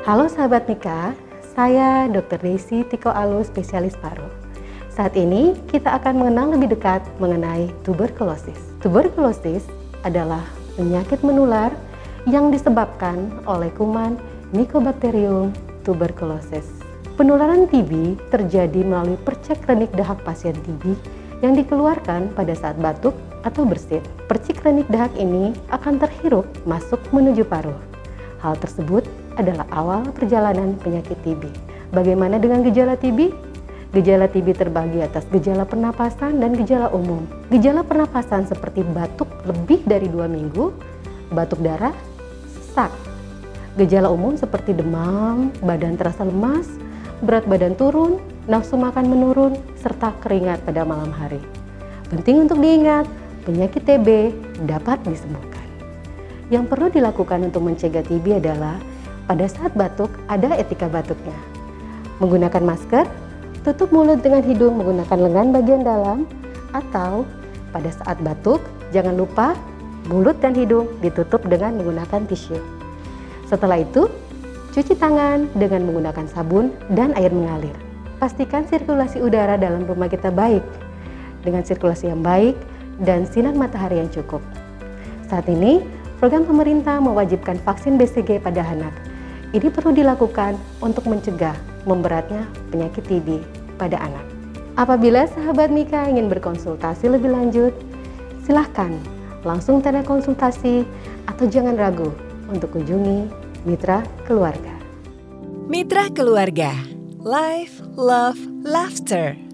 [0.00, 1.12] Halo sahabat Mika,
[1.52, 2.40] saya Dr.
[2.40, 4.24] Desi Tiko Alu, spesialis paru.
[4.88, 8.56] Saat ini kita akan mengenal lebih dekat mengenai tuberkulosis.
[8.80, 9.68] Tuberkulosis
[10.00, 10.40] adalah
[10.80, 11.68] penyakit menular
[12.24, 14.16] yang disebabkan oleh kuman
[14.56, 15.52] Mycobacterium
[15.84, 16.64] tuberculosis.
[17.20, 20.96] Penularan TB terjadi melalui percek renik dahak pasien TB
[21.44, 23.12] yang dikeluarkan pada saat batuk
[23.44, 24.00] atau bersin.
[24.24, 27.76] Percik renik dahak ini akan terhirup masuk menuju paru.
[28.40, 29.04] Hal tersebut
[29.40, 31.48] adalah awal perjalanan penyakit TB.
[31.90, 33.32] Bagaimana dengan gejala TB?
[33.90, 37.26] Gejala TB terbagi atas gejala pernapasan dan gejala umum.
[37.50, 40.70] Gejala pernapasan seperti batuk lebih dari dua minggu,
[41.34, 41.90] batuk darah,
[42.54, 42.94] sesak.
[43.74, 46.70] Gejala umum seperti demam, badan terasa lemas,
[47.26, 51.42] berat badan turun, nafsu makan menurun, serta keringat pada malam hari.
[52.14, 53.10] Penting untuk diingat,
[53.42, 54.30] penyakit TB
[54.70, 55.66] dapat disembuhkan.
[56.50, 58.78] Yang perlu dilakukan untuk mencegah TB adalah
[59.30, 61.38] pada saat batuk, ada etika batuknya.
[62.18, 63.06] Menggunakan masker,
[63.62, 66.26] tutup mulut dengan hidung menggunakan lengan bagian dalam,
[66.74, 67.22] atau
[67.70, 68.58] pada saat batuk,
[68.90, 69.54] jangan lupa
[70.10, 72.58] mulut dan hidung ditutup dengan menggunakan tisu.
[73.46, 74.10] Setelah itu,
[74.74, 77.74] cuci tangan dengan menggunakan sabun dan air mengalir.
[78.18, 80.66] Pastikan sirkulasi udara dalam rumah kita baik,
[81.46, 82.58] dengan sirkulasi yang baik
[82.98, 84.42] dan sinar matahari yang cukup.
[85.30, 85.86] Saat ini,
[86.18, 89.09] program pemerintah mewajibkan vaksin BCG pada anak
[89.50, 91.54] ini perlu dilakukan untuk mencegah
[91.88, 93.42] memberatnya penyakit TB
[93.80, 94.22] pada anak.
[94.78, 97.74] Apabila sahabat Mika ingin berkonsultasi lebih lanjut,
[98.46, 98.94] silahkan
[99.42, 100.86] langsung tanda konsultasi
[101.26, 102.12] atau jangan ragu
[102.48, 103.26] untuk kunjungi
[103.66, 104.72] Mitra Keluarga.
[105.70, 106.72] Mitra Keluarga,
[107.20, 109.49] Life, Love, Laughter.